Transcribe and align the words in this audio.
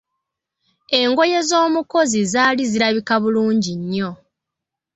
Engoye 0.99 1.39
z'omukozi 1.49 2.19
zaali 2.31 2.63
zirabika 2.71 3.15
bulungi 3.23 3.71
nnyo. 3.81 4.09